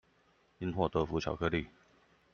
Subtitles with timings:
[0.57, 1.67] 因禍得福巧克力